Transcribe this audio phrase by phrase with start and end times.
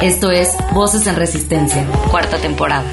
[0.00, 2.84] Esto es Voces en Resistencia, cuarta temporada.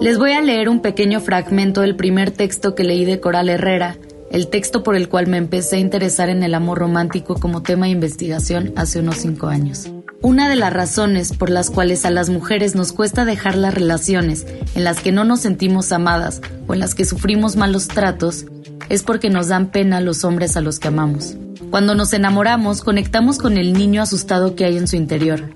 [0.00, 3.98] Les voy a leer un pequeño fragmento del primer texto que leí de Coral Herrera,
[4.30, 7.84] el texto por el cual me empecé a interesar en el amor romántico como tema
[7.84, 9.90] de investigación hace unos cinco años.
[10.22, 14.46] Una de las razones por las cuales a las mujeres nos cuesta dejar las relaciones
[14.74, 18.46] en las que no nos sentimos amadas o en las que sufrimos malos tratos
[18.88, 21.36] es porque nos dan pena los hombres a los que amamos.
[21.70, 25.50] Cuando nos enamoramos, conectamos con el niño asustado que hay en su interior.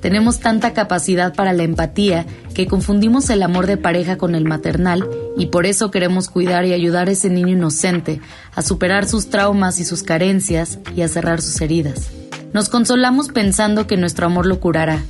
[0.00, 5.08] Tenemos tanta capacidad para la empatía que confundimos el amor de pareja con el maternal
[5.36, 8.20] y por eso queremos cuidar y ayudar a ese niño inocente
[8.56, 12.10] a superar sus traumas y sus carencias y a cerrar sus heridas.
[12.52, 15.04] Nos consolamos pensando que nuestro amor lo curará,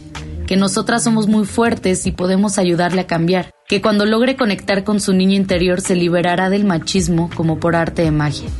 [0.46, 5.00] que nosotras somos muy fuertes y podemos ayudarle a cambiar, que cuando logre conectar con
[5.00, 8.50] su niño interior se liberará del machismo como por arte de magia.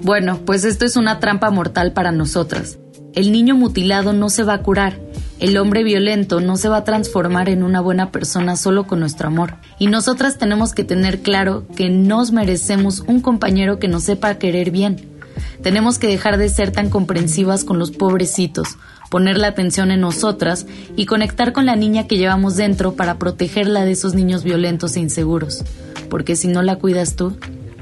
[0.00, 2.78] Bueno, pues esto es una trampa mortal para nosotras.
[3.14, 5.00] El niño mutilado no se va a curar,
[5.38, 9.28] el hombre violento no se va a transformar en una buena persona solo con nuestro
[9.28, 9.54] amor.
[9.78, 14.70] Y nosotras tenemos que tener claro que nos merecemos un compañero que nos sepa querer
[14.70, 15.16] bien
[15.62, 18.76] tenemos que dejar de ser tan comprensivas con los pobrecitos,
[19.10, 20.66] poner la atención en nosotras
[20.96, 25.00] y conectar con la niña que llevamos dentro para protegerla de esos niños violentos e
[25.00, 25.64] inseguros.
[26.08, 27.36] Porque si no la cuidas tú,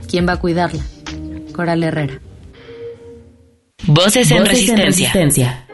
[0.08, 0.82] ¿quién va a cuidarla?
[1.54, 2.20] Coral Herrera.
[3.86, 5.66] Voces en, resistencia.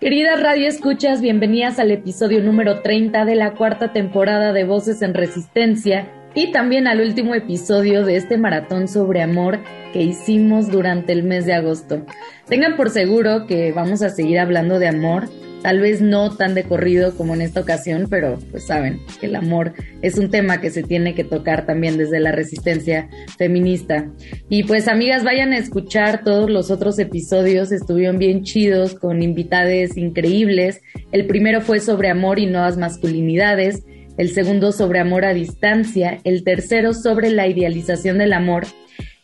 [0.00, 5.14] Queridas Radio Escuchas, bienvenidas al episodio número 30 de la cuarta temporada de Voces en
[5.14, 9.60] Resistencia y también al último episodio de este maratón sobre amor
[9.92, 12.04] que hicimos durante el mes de agosto.
[12.48, 15.28] Tengan por seguro que vamos a seguir hablando de amor,
[15.62, 19.36] tal vez no tan de corrido como en esta ocasión, pero pues saben que el
[19.36, 23.08] amor es un tema que se tiene que tocar también desde la resistencia
[23.38, 24.10] feminista.
[24.48, 29.96] Y pues amigas, vayan a escuchar todos los otros episodios, estuvieron bien chidos con invitades
[29.96, 30.80] increíbles.
[31.12, 33.84] El primero fue sobre amor y nuevas masculinidades
[34.18, 38.66] el segundo sobre amor a distancia, el tercero sobre la idealización del amor.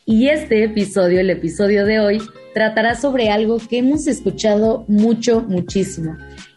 [0.07, 2.23] Y este episodio, el episodio de hoy,
[2.59, 6.17] tratará sobre algo que hemos escuchado mucho, muchísimo.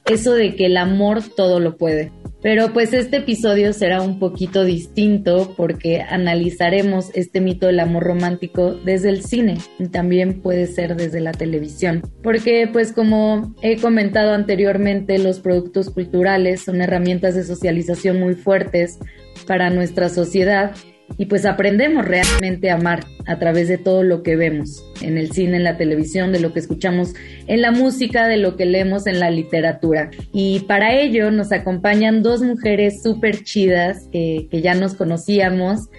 [0.09, 2.11] Eso de que el amor todo lo puede.
[2.41, 8.73] Pero pues este episodio será un poquito distinto porque analizaremos este mito del amor romántico
[8.73, 12.01] desde el cine y también puede ser desde la televisión.
[12.23, 18.97] Porque pues como he comentado anteriormente, los productos culturales son herramientas de socialización muy fuertes
[19.45, 20.71] para nuestra sociedad
[21.17, 25.31] y pues aprendemos realmente a amar a través de todo lo que vemos en el
[25.31, 27.13] cine, en la televisión, de lo que escuchamos
[27.47, 30.09] en la música, de lo que leemos en la literatura.
[30.33, 35.89] Y para ello nos acompañan dos mujeres súper chidas que, ya nos conocíamos,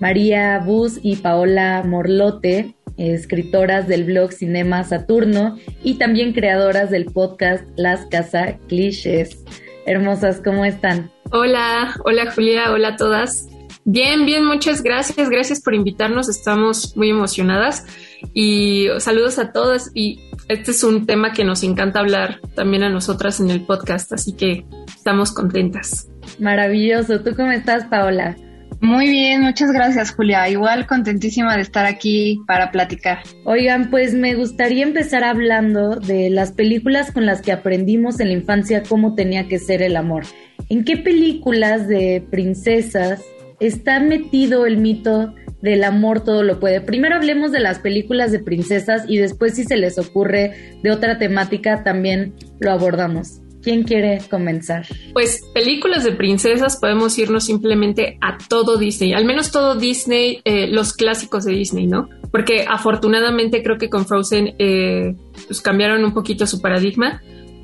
[0.00, 7.64] María Bus y Paola Morlote, escritoras del blog Cinema Saturno y también creadoras del podcast
[7.76, 9.44] Las Casa Clichés.
[9.86, 11.10] Hermosas, ¿cómo están?
[11.32, 13.51] Hola, hola Julia, hola a todas.
[13.84, 15.28] Bien, bien, muchas gracias.
[15.28, 16.28] Gracias por invitarnos.
[16.28, 17.84] Estamos muy emocionadas
[18.32, 19.90] y saludos a todas.
[19.94, 24.12] Y este es un tema que nos encanta hablar también a nosotras en el podcast,
[24.12, 26.08] así que estamos contentas.
[26.38, 27.20] Maravilloso.
[27.22, 28.36] ¿Tú cómo estás, Paola?
[28.80, 30.48] Muy bien, muchas gracias, Julia.
[30.48, 33.20] Igual contentísima de estar aquí para platicar.
[33.44, 38.34] Oigan, pues me gustaría empezar hablando de las películas con las que aprendimos en la
[38.34, 40.24] infancia cómo tenía que ser el amor.
[40.68, 43.22] ¿En qué películas de princesas
[43.66, 46.80] está metido el mito del amor todo lo puede.
[46.80, 51.18] Primero hablemos de las películas de princesas y después si se les ocurre de otra
[51.18, 53.40] temática también lo abordamos.
[53.62, 54.86] ¿Quién quiere comenzar?
[55.12, 60.66] Pues películas de princesas podemos irnos simplemente a todo Disney, al menos todo Disney, eh,
[60.66, 62.08] los clásicos de Disney, ¿no?
[62.32, 65.14] Porque afortunadamente creo que con Frozen eh,
[65.46, 67.22] pues cambiaron un poquito su paradigma,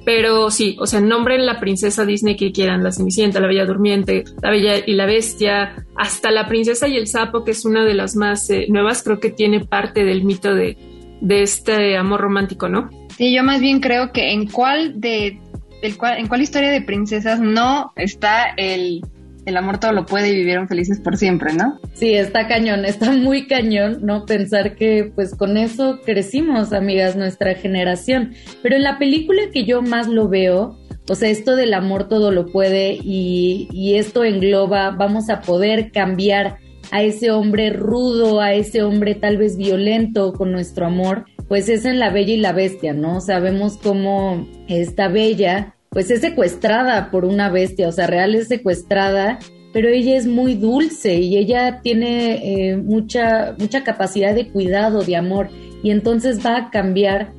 [0.08, 4.24] pero sí, o sea, nombren la princesa Disney que quieran, la Cenicienta, la Bella Durmiente,
[4.40, 7.92] la Bella y la Bestia, hasta la princesa y el sapo, que es una de
[7.92, 10.78] las más eh, nuevas, creo que tiene parte del mito de,
[11.20, 12.88] de este amor romántico, ¿no?
[13.18, 15.38] Sí, yo más bien creo que en cuál de,
[15.82, 19.02] en cuál historia de princesas no está el,
[19.48, 21.80] el amor todo lo puede y vivieron felices por siempre, ¿no?
[21.94, 24.26] Sí, está cañón, está muy cañón, ¿no?
[24.26, 28.34] Pensar que pues con eso crecimos, amigas, nuestra generación.
[28.62, 30.78] Pero en la película que yo más lo veo,
[31.08, 35.90] o sea, esto del amor todo lo puede y, y esto engloba, vamos a poder
[35.90, 36.58] cambiar
[36.90, 41.84] a ese hombre rudo, a ese hombre tal vez violento con nuestro amor, pues es
[41.84, 43.20] en La Bella y la Bestia, ¿no?
[43.20, 49.38] Sabemos cómo esta Bella pues es secuestrada por una bestia, o sea, real es secuestrada,
[49.72, 55.16] pero ella es muy dulce y ella tiene eh, mucha, mucha capacidad de cuidado, de
[55.16, 55.48] amor,
[55.82, 57.32] y entonces va a cambiar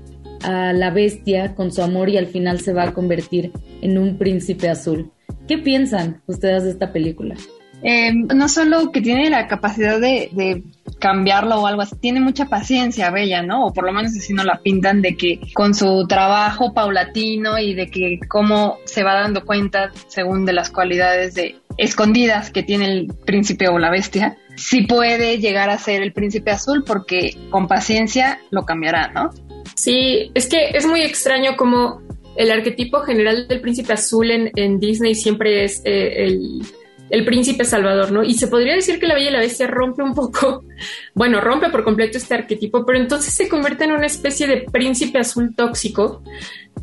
[0.43, 3.51] a la bestia con su amor y al final se va a convertir
[3.81, 5.11] en un príncipe azul.
[5.47, 7.35] ¿Qué piensan ustedes de esta película?
[7.81, 10.63] Eh, no solo que tiene la capacidad de, de,
[10.99, 13.67] cambiarlo o algo así, tiene mucha paciencia, Bella, ¿no?
[13.67, 17.73] O por lo menos así no la pintan de que con su trabajo paulatino y
[17.73, 22.85] de que cómo se va dando cuenta según de las cualidades de escondidas que tiene
[22.85, 27.69] el príncipe o la bestia, sí puede llegar a ser el príncipe azul porque con
[27.69, 29.29] paciencia lo cambiará, ¿no?
[29.75, 32.01] Sí, es que es muy extraño como
[32.35, 36.61] el arquetipo general del príncipe azul en, en Disney siempre es eh, el
[37.09, 38.23] el príncipe salvador, ¿no?
[38.23, 40.63] Y se podría decir que la Bella y la Bestia rompe un poco,
[41.13, 45.19] bueno, rompe por completo este arquetipo, pero entonces se convierte en una especie de príncipe
[45.19, 46.23] azul tóxico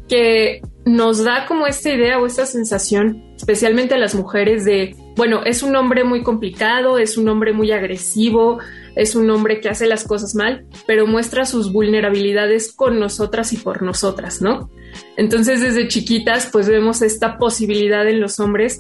[0.09, 5.43] que nos da como esta idea o esta sensación, especialmente a las mujeres, de, bueno,
[5.45, 8.59] es un hombre muy complicado, es un hombre muy agresivo,
[8.95, 13.57] es un hombre que hace las cosas mal, pero muestra sus vulnerabilidades con nosotras y
[13.57, 14.71] por nosotras, ¿no?
[15.17, 18.79] Entonces desde chiquitas pues vemos esta posibilidad en los hombres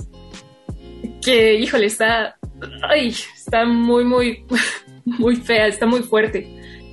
[1.26, 2.38] que, híjole, está,
[2.88, 4.44] ay, está muy, muy,
[5.04, 6.48] muy fea, está muy fuerte.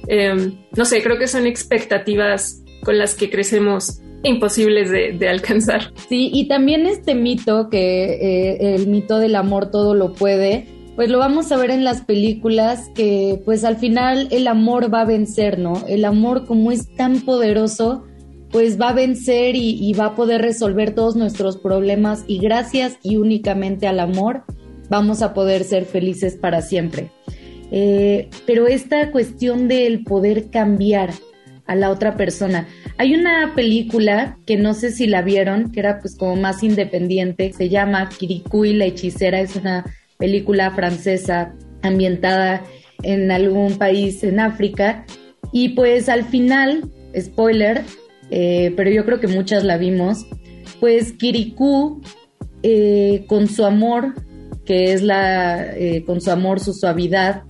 [0.08, 5.94] Em, no sé, creo que son expectativas con las que crecemos imposibles de, alcanzar.
[6.10, 10.66] Sí, y también este mito, que eh, el mito del amor todo lo puede,
[10.96, 15.02] pues lo vamos a ver en las películas que pues al final el amor va
[15.02, 15.86] a vencer, ¿no?
[15.88, 18.06] El amor como es tan poderoso,
[18.54, 23.18] pues va a vencer y, va a poder resolver todos nuestros problemas y gracias y
[23.18, 24.44] únicamente al amor
[24.90, 27.10] vamos a poder ser felices para siempre.
[27.72, 31.10] Eh, pero esta cuestión del poder cambiar
[31.66, 32.68] a la otra persona.
[32.98, 37.54] Hay una película que no sé si la vieron, que era pues como más independiente,
[37.54, 39.84] se llama y la hechicera, es una
[40.20, 42.64] película francesa ambientada
[43.02, 45.06] en algún país en África
[45.52, 46.84] y pues al final,
[47.20, 47.84] spoiler,
[48.36, 50.26] eh, pero yo creo que muchas la vimos,
[50.80, 52.02] pues Kirikou,
[52.64, 54.16] eh, con su amor,
[54.66, 57.44] que es la, eh, con su amor, su suavidad,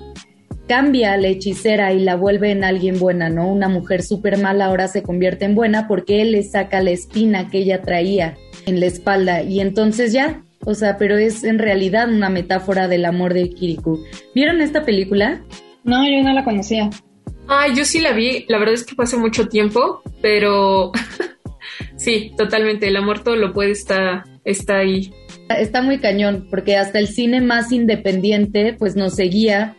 [0.68, 3.50] cambia a la hechicera y la vuelve en alguien buena, ¿no?
[3.50, 7.50] Una mujer súper mala ahora se convierte en buena porque él le saca la espina
[7.50, 8.35] que ella traía
[8.65, 13.06] en la espalda y entonces ya, o sea, pero es en realidad una metáfora del
[13.06, 14.00] amor de Kirikou.
[14.35, 15.41] ¿Vieron esta película?
[15.85, 16.89] No, yo no la conocía.
[17.48, 20.92] Ah, yo sí la vi, la verdad es que hace mucho tiempo, pero
[21.98, 25.13] sí, totalmente, el amor todo lo puede, está, está ahí.
[25.50, 29.75] Está muy cañón, porque hasta el cine más independiente pues nos seguía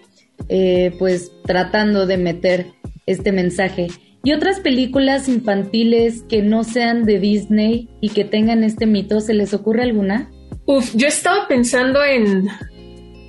[0.48, 2.66] eh, pues tratando de meter
[3.06, 3.88] este mensaje.
[4.22, 9.34] ¿Y otras películas infantiles que no sean de Disney y que tengan este mito, se
[9.34, 10.30] les ocurre alguna?
[10.66, 12.48] Uf, yo estaba pensando en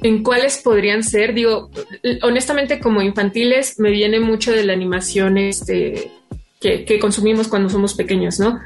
[0.06, 1.34] en cuáles podrían ser.
[1.34, 1.70] Digo,
[2.22, 6.12] honestamente, como infantiles, me viene mucho de la animación este,
[6.60, 8.60] que, consumimos cuando somos pequeños, ¿no?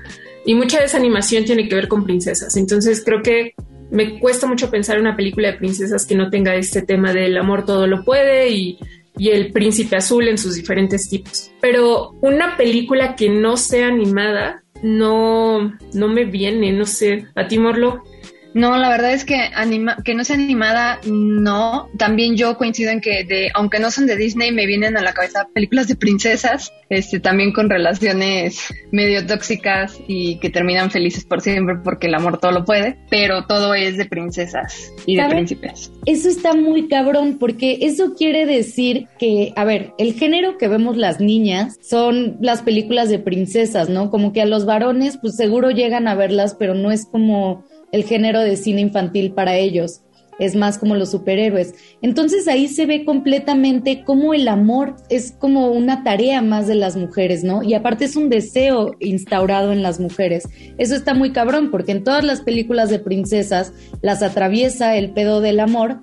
[0.45, 2.57] Y mucha de esa animación tiene que ver con princesas.
[2.57, 3.53] Entonces, creo que
[3.89, 7.65] me cuesta mucho pensar una película de princesas que no tenga este tema del amor
[7.65, 8.77] todo lo puede y,
[9.17, 11.51] y el príncipe azul en sus diferentes tipos.
[11.61, 17.27] Pero una película que no sea animada no, no me viene, no sé.
[17.35, 18.03] ¿A ti, Morlo?
[18.53, 21.89] No, la verdad es que anima, que no sea animada, no.
[21.97, 25.13] También yo coincido en que de, aunque no son de Disney, me vienen a la
[25.13, 31.41] cabeza películas de princesas, este, también con relaciones medio tóxicas y que terminan felices por
[31.41, 35.91] siempre porque el amor todo lo puede, pero todo es de princesas y de príncipes.
[36.05, 40.97] Eso está muy cabrón porque eso quiere decir que, a ver, el género que vemos
[40.97, 44.09] las niñas son las películas de princesas, ¿no?
[44.09, 48.03] Como que a los varones, pues seguro llegan a verlas, pero no es como el
[48.03, 50.01] género de cine infantil para ellos.
[50.39, 51.73] Es más como los superhéroes.
[52.01, 56.95] Entonces ahí se ve completamente cómo el amor es como una tarea más de las
[56.95, 57.61] mujeres, ¿no?
[57.61, 60.47] Y aparte es un deseo instaurado en las mujeres.
[60.77, 65.41] Eso está muy cabrón porque en todas las películas de princesas las atraviesa el pedo
[65.41, 65.99] del amor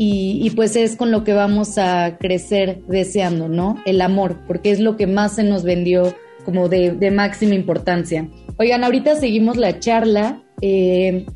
[0.00, 3.82] y, pues es con lo que vamos a crecer deseando, ¿no?
[3.84, 8.28] El amor, porque es lo que más se nos vendió como de, de máxima importancia.
[8.58, 11.26] Oigan, ahorita seguimos la charla eh,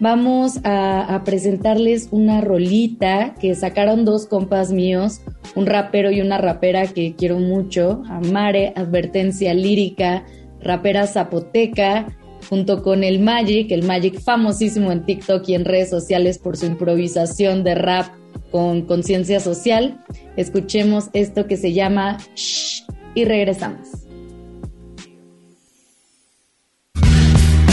[0.00, 5.20] vamos a, presentarles una rolita que sacaron dos compas míos,
[5.54, 10.24] un rapero y una rapera que quiero mucho, Amare, Advertencia Lírica,
[10.60, 12.06] rapera zapoteca,
[12.48, 16.66] junto con el Magic, el Magic famosísimo en TikTok y en redes sociales por su
[16.66, 18.06] improvisación de rap
[18.50, 20.00] con conciencia social.
[20.36, 22.84] Escuchemos esto que se llama Shh
[23.14, 24.02] y regresamos.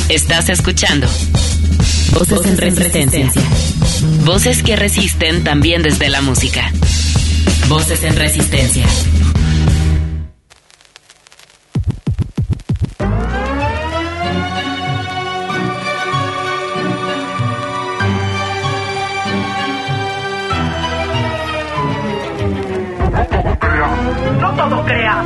[0.10, 1.08] Estás escuchando
[2.14, 3.32] Voces, en resistencia.
[4.26, 6.72] Voces que resisten también desde la música.
[7.68, 8.86] Voces en resistencia.
[24.42, 25.24] No todo crea.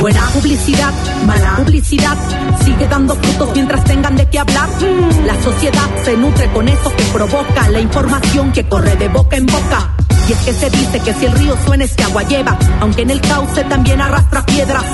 [0.00, 0.92] Buena publicidad,
[1.26, 2.16] mala publicidad,
[2.64, 4.68] sigue dando frutos mientras tengan de qué hablar.
[5.26, 9.44] La sociedad se nutre con eso que provoca la información que corre de boca en
[9.44, 9.94] boca.
[10.26, 13.02] Y es que se dice que si el río suena es que agua lleva, aunque
[13.02, 14.84] en el cauce también arrastra piedras.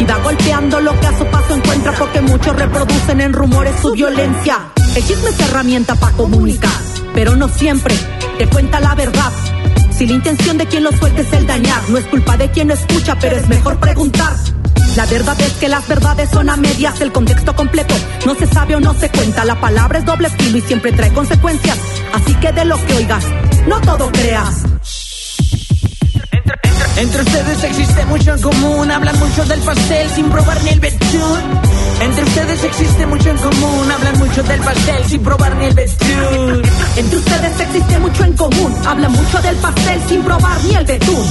[0.00, 3.92] Y va golpeando lo que a su paso encuentra porque muchos reproducen en rumores su
[3.92, 4.72] violencia.
[4.96, 6.80] El chisme es herramienta para comunicar,
[7.14, 7.94] pero no siempre
[8.38, 9.32] te cuenta la verdad.
[9.96, 12.68] Si la intención de quien lo suelte es el dañar, no es culpa de quien
[12.68, 14.32] lo escucha, pero es mejor preguntar.
[14.96, 18.76] La verdad es que las verdades son a medias, el contexto completo no se sabe
[18.76, 19.44] o no se cuenta.
[19.44, 21.78] La palabra es doble estilo y siempre trae consecuencias.
[22.12, 23.24] Así que de lo que oigas,
[23.66, 24.64] no todo creas.
[26.96, 31.85] Entre ustedes existe mucho en común, hablan mucho del pastel sin probar ni el betún.
[32.00, 36.62] Entre ustedes existe mucho en común, hablan mucho del pastel sin probar ni el betún.
[36.96, 41.26] Entre ustedes existe mucho en común, hablan mucho del pastel sin probar ni el betún.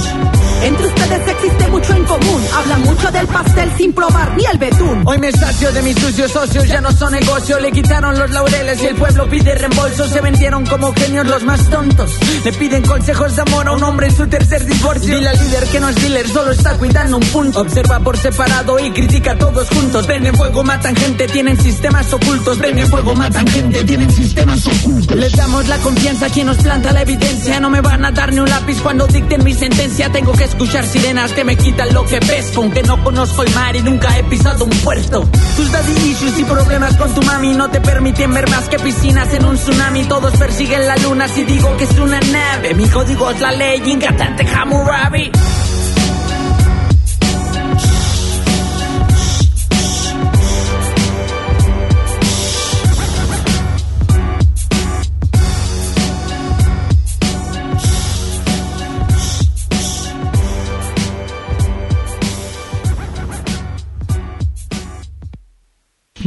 [0.62, 5.02] Entre ustedes existe mucho en común, hablan mucho del pastel sin probar ni el betún.
[5.06, 8.82] Hoy me sacio de mis sucios socios, ya no son negocio, le quitaron los laureles
[8.82, 10.08] y el pueblo pide reembolso.
[10.08, 12.10] Se vendieron como genios los más tontos,
[12.44, 15.18] le piden consejos de amor a un hombre en su tercer divorcio.
[15.18, 17.60] Y la líder que no es dealer, solo está cuidando un punto.
[17.60, 20.06] Observa por separado y critica a todos juntos.
[20.06, 22.58] Prenden fuego, matan gente, tienen sistemas ocultos.
[22.58, 25.16] Prenden fuego, matan gente, tienen sistemas ocultos.
[25.16, 27.60] Les damos la confianza a quien nos planta la evidencia.
[27.60, 30.10] No me van a dar ni un lápiz cuando dicten mi sentencia.
[30.10, 32.62] Tengo que escuchar sirenas que me quitan lo que pesco.
[32.62, 35.28] Aunque no conozco el mar y nunca he pisado un puerto.
[35.56, 39.32] Tus daddy issues y problemas con tu mami no te permiten ver más que piscinas
[39.34, 40.04] en un tsunami.
[40.04, 42.74] Todos persiguen la luna si digo que es una nave.
[42.74, 45.30] Mi código es la ley, Ingatante Hammurabi.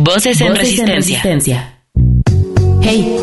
[0.02, 1.84] Voces en, resistencia.
[2.82, 3.18] Hey,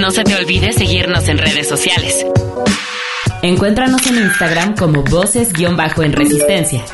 [0.00, 2.26] no se te olvide seguirnos en redes sociales.
[3.42, 6.84] Encuéntranos en Instagram como Voces-en Resistencia.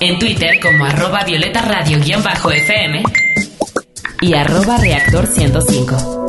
[0.00, 3.02] En Twitter como arroba Violeta Radio-FM
[4.22, 6.26] y arroba Reactor 105.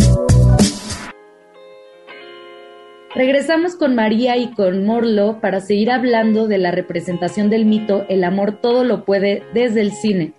[3.16, 8.26] Regresamos con María y con Morlo para seguir hablando de la representación del mito El
[8.26, 10.34] amor todo lo puede desde el cine.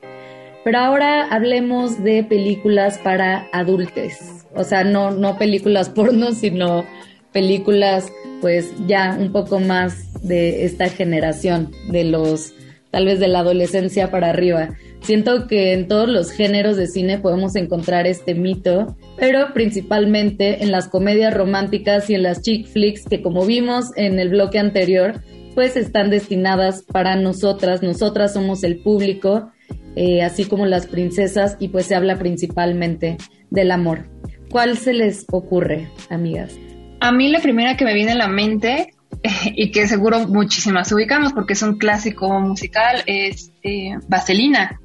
[0.65, 4.13] Pero ahora hablemos de películas para adultos.
[4.55, 6.85] O sea, no, no películas porno, sino
[7.33, 12.55] películas pues ya un poco más de esta generación, de los,
[12.91, 14.71] tal vez de la adolescencia para arriba.
[15.03, 20.71] Siento que en todos los géneros de cine podemos encontrar este mito, pero principalmente en
[20.71, 25.23] las comedias románticas y en las chick flicks que como vimos en el bloque anterior,
[25.55, 29.51] pues están destinadas para nosotras, nosotras somos el público
[29.97, 33.17] eh, así como las princesas, y pues se habla principalmente
[33.51, 34.09] del amor.
[34.51, 36.59] ¿Cuál se les ocurre, amigas?
[37.01, 38.95] A mí la primera que me viene a la mente
[39.55, 44.81] y que seguro muchísimas ubicamos porque es un clásico musical es eh, Vaselina,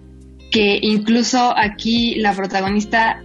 [0.51, 3.24] que incluso aquí la protagonista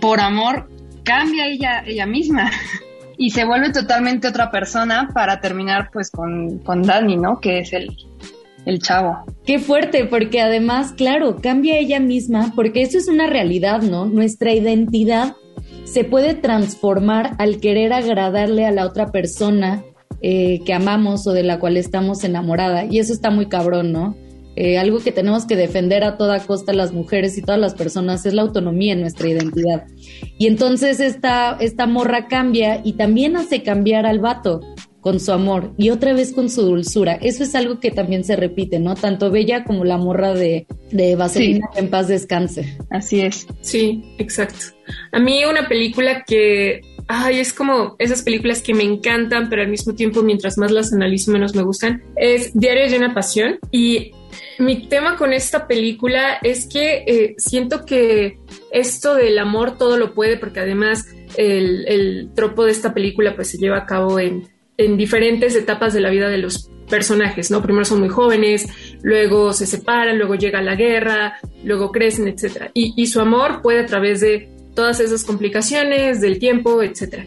[0.00, 0.68] por amor
[1.02, 2.50] cambia ella, ella misma
[3.18, 7.40] y se vuelve totalmente otra persona para terminar pues con, con Danny, ¿no?
[7.40, 7.96] Que es el,
[8.64, 9.24] el chavo.
[9.44, 14.06] Qué fuerte, porque además, claro, cambia ella misma, porque eso es una realidad, ¿no?
[14.06, 15.34] Nuestra identidad
[15.84, 19.82] se puede transformar al querer agradarle a la otra persona
[20.22, 22.84] eh, que amamos o de la cual estamos enamorada.
[22.84, 24.14] Y eso está muy cabrón, ¿no?
[24.56, 28.26] Eh, algo que tenemos que defender a toda costa las mujeres y todas las personas
[28.26, 29.86] es la autonomía en nuestra identidad.
[30.38, 34.60] Y entonces esta, esta morra cambia y también hace cambiar al vato
[35.00, 37.14] con su amor y otra vez con su dulzura.
[37.14, 38.94] Eso es algo que también se repite, ¿no?
[38.94, 42.76] Tanto Bella como la morra de, de Vaselina que en paz descanse.
[42.90, 43.46] Así es.
[43.60, 44.76] Sí, exacto.
[45.12, 49.68] A mí una película que, ay, es como esas películas que me encantan, pero al
[49.68, 54.12] mismo tiempo mientras más las analizo menos me gustan, es Diario de una pasión y
[54.58, 58.38] mi tema con esta película es que eh, siento que
[58.70, 63.48] esto del amor todo lo puede, porque además el, el tropo de esta película pues
[63.48, 64.48] se lleva a cabo en
[64.80, 67.62] en diferentes etapas de la vida de los personajes, ¿no?
[67.62, 68.66] Primero son muy jóvenes,
[69.02, 72.70] luego se separan, luego llega la guerra, luego crecen, etc.
[72.74, 77.26] Y, su amor puede a través de todas esas complicaciones, del tiempo, etc.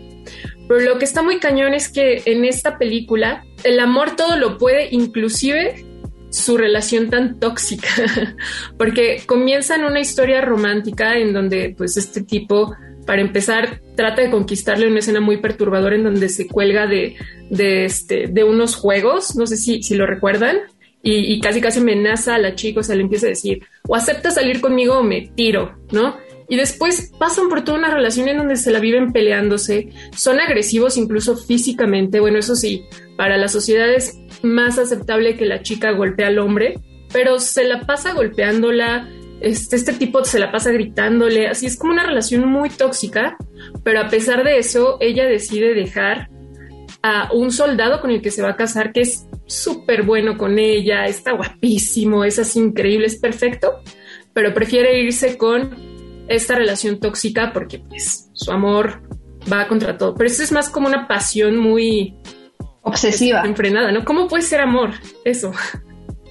[0.68, 4.58] Pero lo que está muy cañón es que en esta película el amor todo lo
[4.58, 5.86] puede, inclusive
[6.32, 7.88] su relación tan tóxica,
[8.78, 14.88] porque comienzan una historia romántica en donde pues este tipo para empezar, trata de conquistarle
[14.88, 17.16] una escena muy perturbadora en donde se cuelga de,
[17.50, 20.58] de, este, de unos juegos, no sé si, si lo recuerdan,
[21.06, 24.32] y, casi casi amenaza a la chica, o sea, le empieza a decir, o acepta
[24.32, 26.16] salir conmigo o me tiro, ¿no?
[26.48, 30.96] Y después pasan por toda una relación en donde se la viven peleándose, son agresivos
[30.96, 32.86] incluso físicamente, bueno, eso sí,
[33.18, 36.80] para la sociedad es más aceptable que la chica golpee al hombre,
[37.12, 39.10] pero se la pasa golpeándola,
[39.42, 43.38] este, este, tipo se la pasa gritándole, así es como una relación muy tóxica,
[43.84, 46.30] pero a pesar de eso, ella decide dejar
[47.02, 50.58] a un soldado con el que se va a casar, que es súper bueno con
[50.58, 53.82] ella, está guapísimo, es así increíble, es perfecto,
[54.34, 55.76] pero prefiere irse con
[56.30, 59.02] esta relación tóxica porque pues su amor
[59.52, 60.16] va contra todo.
[60.16, 62.16] Pero esto es más como una pasión muy
[62.82, 64.06] obsesiva, enfrenada, ¿no?
[64.06, 64.92] ¿Cómo puede ser amor
[65.26, 65.52] eso?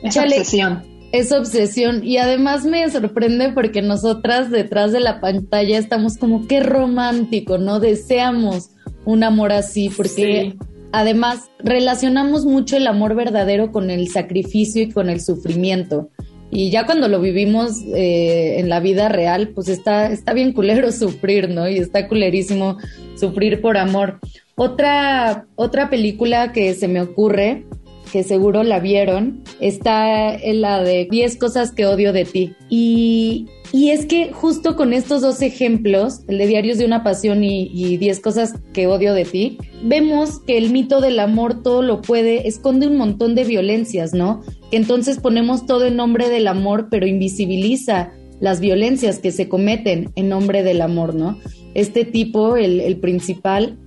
[0.02, 6.16] Es obsesión esa obsesión y además me sorprende porque nosotras detrás de la pantalla estamos
[6.16, 7.80] como qué romántico, ¿no?
[7.80, 8.70] Deseamos
[9.04, 10.56] un amor así porque
[10.90, 16.08] además relacionamos mucho el amor verdadero con el sacrificio y con el sufrimiento.
[16.50, 20.92] Y ya cuando lo vivimos eh, en la vida real, pues está, está bien culero
[20.92, 21.68] sufrir, ¿no?
[21.68, 22.78] Y está culerísimo
[23.16, 24.18] sufrir por amor.
[24.54, 27.64] Otra, otra película que se me ocurre
[28.12, 32.52] que seguro la vieron, está en la de 10 cosas que odio de ti.
[32.68, 37.42] Y, y es que justo con estos dos ejemplos, el de Diarios de una Pasión
[37.42, 42.02] y, 10 cosas que odio de ti, vemos que el mito del amor todo lo
[42.02, 44.42] puede, esconde un montón de violencias, ¿no?
[44.70, 50.10] Que entonces ponemos todo en nombre del amor, pero invisibiliza las violencias que se cometen
[50.16, 51.38] en nombre del amor, ¿no?
[51.72, 53.78] Este tipo, el, el principal,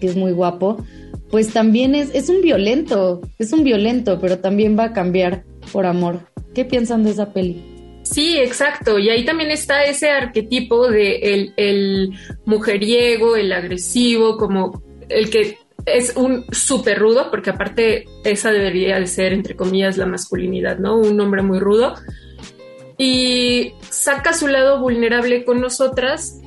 [0.00, 0.78] que es muy guapo,
[1.30, 5.86] pues también es, es un violento, es un violento, pero también va a cambiar por
[5.86, 6.20] amor.
[6.54, 7.62] ¿Qué piensan de esa peli?
[8.02, 8.98] Sí, exacto.
[8.98, 12.10] Y ahí también está ese arquetipo de el, el
[12.44, 19.06] mujeriego, el agresivo, como el que es un súper rudo, porque aparte esa debería de
[19.06, 20.98] ser, entre comillas, la masculinidad, ¿no?
[20.98, 21.94] Un hombre muy rudo.
[22.98, 26.40] Y saca su lado vulnerable con nosotras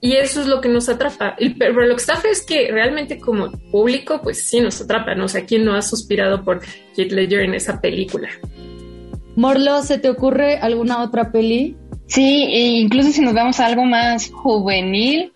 [0.00, 1.36] y eso es lo que nos atrapa.
[1.58, 5.24] Pero lo que está feo es que realmente como público, pues sí nos atrapa, ¿no?
[5.24, 6.60] O sea, ¿quién no ha suspirado por
[6.96, 8.28] Heath Ledger en esa película?
[9.36, 11.76] Morlo, ¿se te ocurre alguna otra peli?
[12.06, 15.32] Sí, e incluso si nos vamos a algo más juvenil,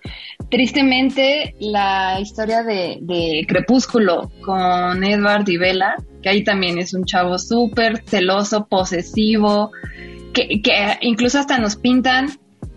[0.51, 7.39] tristemente la historia de, Crepúsculo con Edward y Bella, que ahí también es un chavo
[7.39, 9.71] súper celoso, posesivo,
[10.33, 10.73] que, que
[11.03, 12.29] incluso hasta nos pintan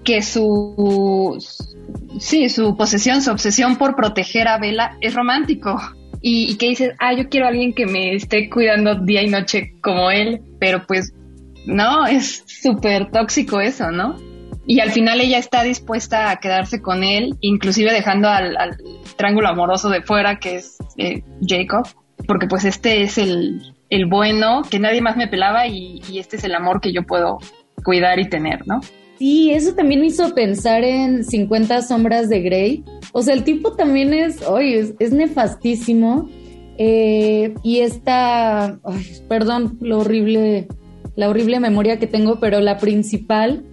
[0.06, 1.38] que su,
[2.20, 5.78] sí, su posesión, su obsesión por proteger a Bella es romántico.
[6.22, 9.74] Y, que dices, ah, yo quiero a alguien que me esté cuidando día y noche
[9.82, 11.14] como él, pero pues
[11.68, 14.16] no, es súper tóxico eso, ¿no?
[14.66, 18.56] Y al final ella está dispuesta a quedarse con él, inclusive dejando al,
[19.18, 21.88] triángulo amoroso de fuera, que es eh, Jacob,
[22.26, 26.38] porque pues este es el, el, bueno, que nadie más me pelaba y, y este
[26.38, 27.38] es el amor que yo puedo
[27.84, 28.82] cuidar y tener, ¿no?
[29.18, 32.84] Sí, eso también me hizo pensar en 50 sombras de Grey.
[33.14, 36.30] O sea, el tipo también es, oye, es, nefastísimo.
[36.78, 38.80] Eh, y esta,
[39.30, 40.68] perdón, lo horrible,
[41.16, 43.64] la horrible memoria que tengo, pero la principal.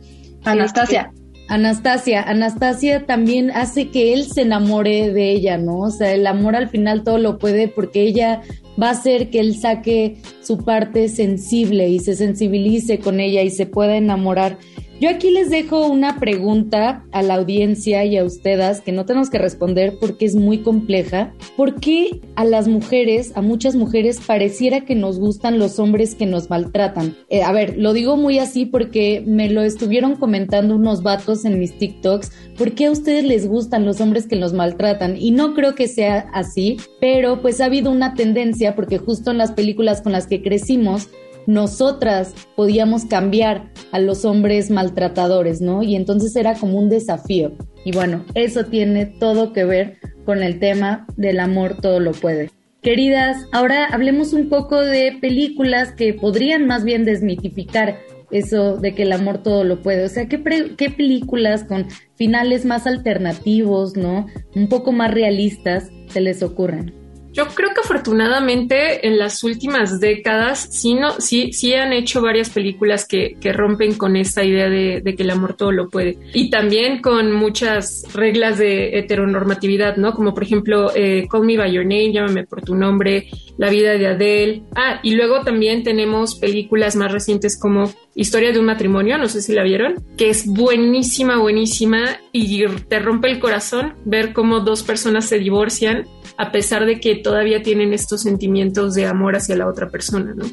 [0.45, 1.13] Anastasia.
[1.49, 5.81] Anastasia, Anastasia también hace que él se enamore de ella, ¿no?
[5.81, 8.41] O sea, el amor al final todo lo puede porque ella
[8.81, 13.51] va a hacer que él saque su parte sensible y se sensibilice con ella y
[13.51, 14.57] se pueda enamorar
[15.03, 19.31] Yo aquí les dejo una pregunta a la audiencia y a ustedes que no tenemos
[19.31, 21.35] que responder porque es muy compleja.
[21.57, 26.27] ¿Por qué a las mujeres, a muchas mujeres, pareciera que nos gustan los hombres que
[26.27, 27.17] nos maltratan?
[27.31, 31.59] Eh, a ver, lo digo muy así porque me lo estuvieron comentando unos vatos en
[31.59, 32.31] mis TikToks.
[32.57, 35.17] ¿Por qué a ustedes les gustan los hombres que nos maltratan?
[35.19, 39.38] Y no creo que sea así, pero pues ha habido una tendencia porque justo en
[39.38, 41.09] las películas con las que crecimos,
[41.47, 45.83] nosotras podíamos cambiar a los hombres maltratadores, ¿no?
[45.83, 47.53] Y entonces era como un desafío.
[47.85, 52.51] Y bueno, eso tiene todo que ver con el tema del amor todo lo puede.
[52.81, 57.99] Queridas, ahora hablemos un poco de películas que podrían más bien desmitificar
[58.33, 60.05] eso de que el amor todo lo puede.
[60.05, 60.43] O sea, ¿qué,
[60.77, 64.27] qué películas con finales más alternativos, ¿no?
[64.57, 67.02] Un poco más realistas se les ocurren?
[67.33, 72.51] Yo creo que afortunadamente en las últimas décadas sí, no, sí, sí han hecho varias
[72.51, 76.18] películas que, que rompen con esta idea de, de, que el amor todo lo puede.
[76.35, 80.12] Y también con muchas reglas de heteronormatividad, ¿no?
[80.12, 83.92] Como por ejemplo eh, Call Me By Your Name, Llámame por tu nombre, La vida
[83.92, 84.62] de Adele.
[84.77, 89.40] Ah, y luego también tenemos películas más recientes como Historia de un matrimonio, no sé
[89.40, 94.83] si la vieron, que es buenísima, buenísima y te rompe el corazón ver cómo dos
[94.83, 99.66] personas se divorcian a pesar de que todavía tienen estos sentimientos de amor hacia la
[99.66, 100.44] otra persona, ¿no?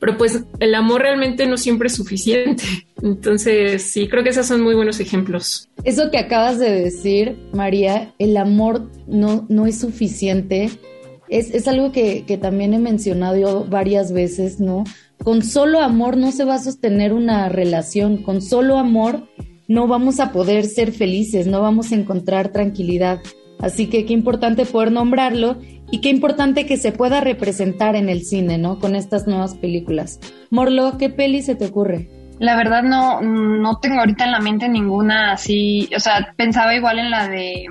[0.00, 2.62] Pero pues el amor realmente no siempre es suficiente.
[3.02, 5.68] Entonces, sí, creo que esos son muy buenos ejemplos.
[5.84, 10.70] Eso que acabas de decir, María, el amor no, no es suficiente.
[11.28, 14.84] Es, es algo que, que también he mencionado varias veces, ¿no?
[15.22, 18.22] Con solo amor no se va a sostener una relación.
[18.22, 19.28] Con solo amor
[19.66, 23.20] no vamos a poder ser felices, no vamos a encontrar tranquilidad.
[23.60, 25.58] Así que qué importante poder nombrarlo
[25.90, 28.78] y qué importante que se pueda representar en el cine, ¿no?
[28.78, 30.20] Con estas nuevas películas.
[30.50, 32.08] Morlo, ¿qué peli se te ocurre?
[32.38, 37.00] La verdad no, no tengo ahorita en la mente ninguna así, o sea, pensaba igual
[37.00, 37.66] en la de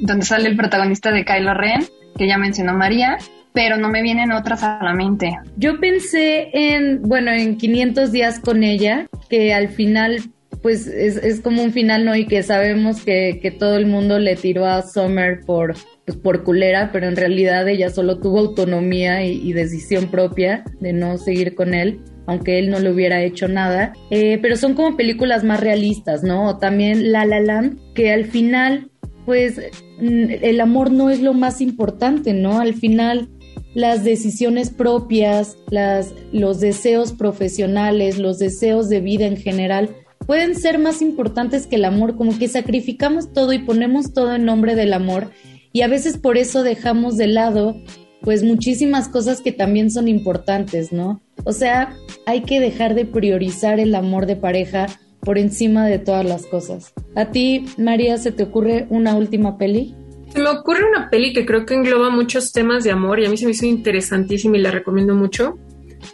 [0.00, 1.84] donde sale el protagonista de Kylo Ren,
[2.16, 3.18] que ya mencionó María,
[3.58, 5.36] pero no me vienen otras a la mente.
[5.56, 10.20] Yo pensé en, bueno, en 500 días con ella, que al final
[10.62, 12.14] pues es, es, como un final, ¿no?
[12.14, 15.74] Y que sabemos que, que todo el mundo le tiró a Summer por,
[16.06, 21.18] pues, por culera, pero en realidad ella solo tuvo autonomía y, decisión propia de no
[21.18, 23.92] seguir con él, aunque él no le hubiera hecho nada.
[24.10, 26.46] Eh, pero son como películas más realistas, ¿no?
[26.46, 28.92] O también La La Land, que al final,
[29.26, 29.60] pues
[30.00, 32.60] el amor no es lo más importante, ¿no?
[32.60, 33.28] Al final
[33.74, 39.94] las decisiones propias, las, los deseos profesionales, los deseos de vida en general,
[40.26, 44.44] pueden ser más importantes que el amor, como que sacrificamos todo y ponemos todo en
[44.44, 45.30] nombre del amor
[45.72, 47.76] y a veces por eso dejamos de lado
[48.20, 51.20] pues muchísimas cosas que también son importantes, ¿no?
[51.44, 51.94] O sea,
[52.26, 54.86] hay que dejar de priorizar el amor de pareja
[55.20, 56.92] por encima de todas las cosas.
[57.14, 59.94] ¿A ti, María, se te ocurre una última peli?
[60.32, 63.30] Se me ocurre una peli que creo que engloba muchos temas de amor y a
[63.30, 65.58] mí se me hizo interesantísima y la recomiendo mucho.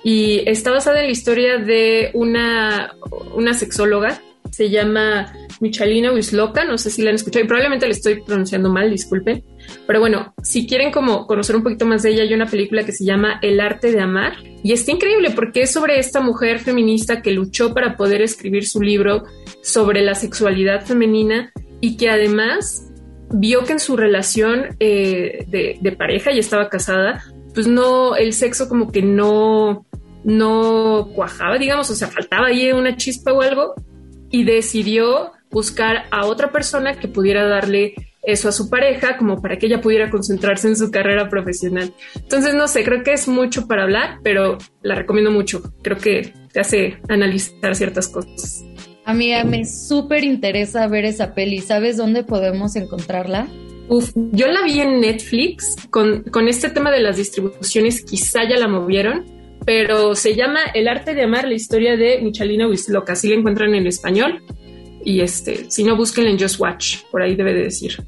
[0.03, 2.95] Y está basada en la historia de una,
[3.35, 7.93] una sexóloga, se llama Michalina Wisloka, no sé si la han escuchado y probablemente la
[7.93, 9.43] estoy pronunciando mal, disculpen,
[9.87, 12.93] pero bueno, si quieren como conocer un poquito más de ella, hay una película que
[12.93, 14.35] se llama El arte de amar.
[14.63, 18.81] Y está increíble porque es sobre esta mujer feminista que luchó para poder escribir su
[18.81, 19.25] libro
[19.63, 22.91] sobre la sexualidad femenina y que además
[23.31, 27.23] vio que en su relación eh, de, pareja y estaba casada,
[27.55, 29.87] pues no, el sexo como que no,
[30.25, 33.75] no cuajaba, digamos, o sea, faltaba ahí una chispa o algo,
[34.31, 39.59] y decidió buscar a otra persona que pudiera darle eso a su pareja, como para
[39.59, 41.95] que ella pudiera concentrarse en su carrera profesional.
[42.17, 45.63] Entonces, no sé, creo que es mucho para hablar, pero la recomiendo mucho.
[45.83, 48.65] Creo que te hace analizar ciertas cosas.
[49.07, 51.59] Amiga, me súper interesa ver esa peli.
[51.61, 53.49] ¿Sabes dónde podemos encontrarla?
[53.89, 58.57] Uf, yo la vi en Netflix con, con este tema de las distribuciones, quizá ya
[58.57, 59.27] la movieron,
[59.67, 63.13] pero se llama El arte de amar, la historia de Michalina Wisloka.
[63.13, 64.43] Así la encuentran en español.
[65.05, 68.03] Y este, si no, busquen en Just Watch, por ahí debe de decir.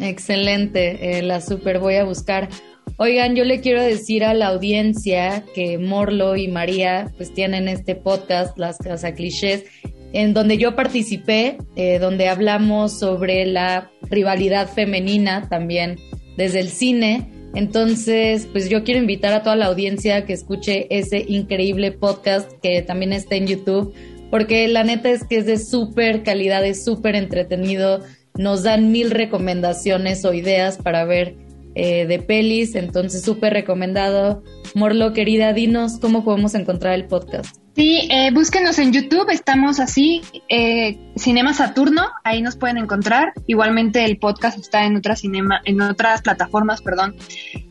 [0.00, 2.48] Excelente, eh, la super voy a buscar.
[2.96, 7.94] Oigan, yo le quiero decir a la audiencia que Morlo y María pues tienen este
[7.94, 9.64] podcast, Las Casa Clichés,
[10.12, 15.98] en donde yo participé, eh, donde hablamos sobre la rivalidad femenina también
[16.36, 17.30] desde el cine.
[17.54, 22.82] Entonces, pues yo quiero invitar a toda la audiencia que escuche ese increíble podcast que
[22.82, 23.94] también está en YouTube,
[24.30, 28.00] porque la neta es que es de súper calidad, es súper entretenido,
[28.38, 31.36] nos dan mil recomendaciones o ideas para ver
[31.74, 34.42] eh, de pelis, entonces súper recomendado.
[34.74, 37.61] Morlo, querida, dinos cómo podemos encontrar el podcast.
[37.74, 43.32] Sí, eh, búsquenos en YouTube, estamos así, eh, Cinema Saturno, ahí nos pueden encontrar.
[43.46, 47.16] Igualmente el podcast está en otras cinema, en otras plataformas, perdón,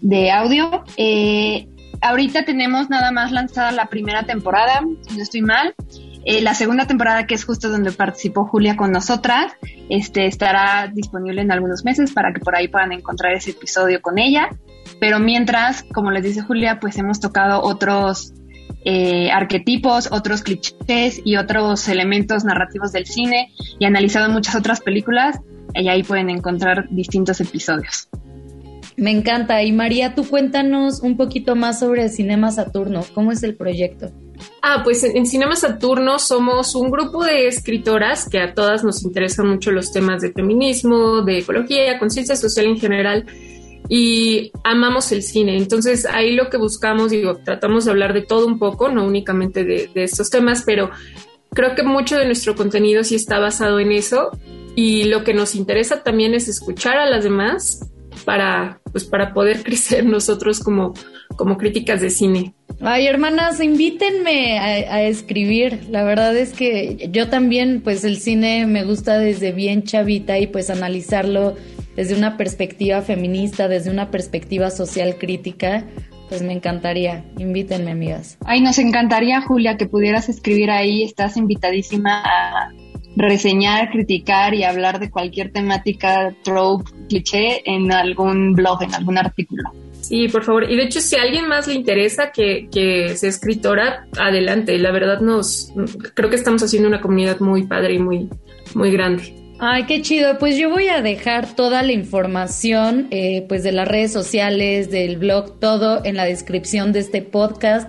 [0.01, 0.83] de audio.
[0.97, 1.67] Eh,
[2.01, 5.75] ahorita tenemos nada más lanzada la primera temporada, si no estoy mal.
[6.25, 9.53] Eh, la segunda temporada, que es justo donde participó Julia con nosotras,
[9.89, 14.17] este, estará disponible en algunos meses para que por ahí puedan encontrar ese episodio con
[14.17, 14.49] ella.
[14.99, 18.33] Pero mientras, como les dice Julia, pues hemos tocado otros
[18.83, 25.39] eh, arquetipos, otros clichés y otros elementos narrativos del cine y analizado muchas otras películas
[25.73, 28.09] y ahí pueden encontrar distintos episodios.
[28.97, 29.63] Me encanta.
[29.63, 33.03] Y María, tú cuéntanos un poquito más sobre Cinema Saturno.
[33.13, 34.11] ¿Cómo es el proyecto?
[34.61, 39.47] Ah, pues en Cinema Saturno somos un grupo de escritoras que a todas nos interesan
[39.47, 43.25] mucho los temas de feminismo, de ecología, conciencia social en general
[43.89, 45.57] y amamos el cine.
[45.57, 49.63] Entonces ahí lo que buscamos, digo, tratamos de hablar de todo un poco, no únicamente
[49.63, 50.91] de, estos temas, pero
[51.51, 54.31] creo que mucho de nuestro contenido sí está basado en eso
[54.75, 57.89] y lo que nos interesa también es escuchar a las demás
[58.23, 60.93] para, pues, para poder crecer nosotros como,
[61.35, 62.53] como críticas de cine.
[62.79, 65.81] Ay, hermanas, invítenme a, a, escribir.
[65.91, 70.47] La verdad es que yo también, pues el cine me gusta desde bien chavita y
[70.47, 71.55] pues analizarlo
[71.95, 75.85] desde una perspectiva feminista, desde una perspectiva social crítica,
[76.29, 77.25] pues me encantaría.
[77.37, 78.37] Invítenme, amigas.
[78.45, 81.03] Ay, nos encantaría, Julia, que pudieras escribir ahí.
[81.03, 82.71] Estás invitadísima a
[83.17, 89.63] reseñar, criticar y hablar de cualquier temática, trope, cliché en algún blog, en algún artículo.
[89.99, 90.69] Sí, por favor.
[90.69, 94.77] Y de hecho, si a alguien más le interesa que, que sea escritora, adelante.
[94.77, 95.73] La verdad nos
[96.15, 98.29] creo que estamos haciendo una comunidad muy padre y muy,
[98.73, 99.40] muy grande.
[99.63, 100.39] Ay, qué chido.
[100.39, 105.17] Pues yo voy a dejar toda la información, eh, pues de las redes sociales, del
[105.17, 107.87] blog, todo en la descripción de este podcast.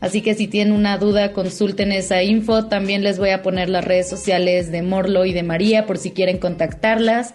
[0.00, 2.66] Así que si tienen una duda, consulten esa info.
[2.66, 6.10] También les voy a poner las redes sociales de Morlo y de María por si
[6.10, 7.32] quieren contactarlas.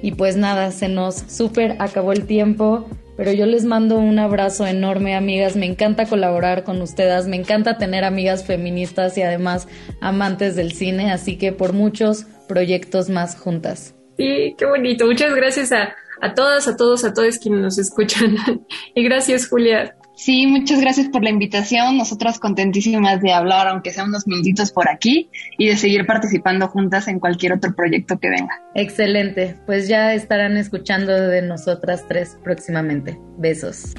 [0.00, 2.88] Y pues nada, se nos súper acabó el tiempo.
[3.18, 5.54] Pero yo les mando un abrazo enorme, amigas.
[5.54, 7.26] Me encanta colaborar con ustedes.
[7.26, 9.68] Me encanta tener amigas feministas y además
[10.00, 11.12] amantes del cine.
[11.12, 13.94] Así que por muchos proyectos más juntas.
[14.16, 15.06] Sí, qué bonito.
[15.06, 18.36] Muchas gracias a, a todas, a todos, a todos quienes nos escuchan.
[18.94, 19.94] y gracias, Julia.
[20.18, 21.96] Sí, muchas gracias por la invitación.
[21.96, 27.06] Nosotras contentísimas de hablar, aunque sea unos minutitos por aquí, y de seguir participando juntas
[27.06, 28.60] en cualquier otro proyecto que venga.
[28.74, 29.54] Excelente.
[29.64, 33.16] Pues ya estarán escuchando de nosotras tres próximamente.
[33.36, 33.94] Besos.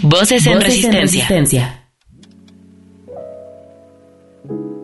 [0.00, 1.85] Voces en, resistencia.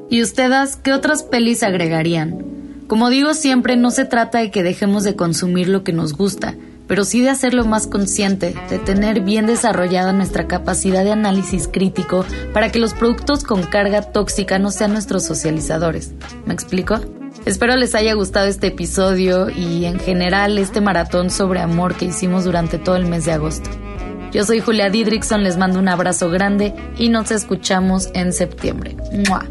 [0.09, 2.85] ¿Y ustedes qué otras pelis agregarían?
[2.87, 6.55] Como digo siempre, no se trata de que dejemos de consumir lo que nos gusta,
[6.87, 12.27] pero sí de hacerlo más consciente, de tener bien desarrollada nuestra capacidad de análisis crítico
[12.53, 16.12] para que los productos con carga tóxica no sean nuestros socializadores.
[16.44, 17.01] ¿Me explico?
[17.46, 22.44] Espero les haya gustado este episodio y en general este maratón sobre amor que hicimos
[22.44, 23.70] durante todo el mes de agosto.
[24.32, 28.96] Yo soy Julia Didrickson, les mando un abrazo grande y nos escuchamos en septiembre.
[29.28, 29.44] ¡Mua!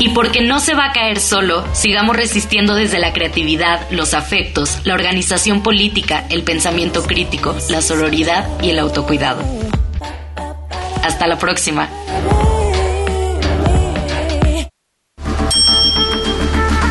[0.00, 4.80] Y porque no se va a caer solo, sigamos resistiendo desde la creatividad, los afectos,
[4.84, 9.42] la organización política, el pensamiento crítico, la sororidad y el autocuidado.
[11.02, 11.88] Hasta la próxima.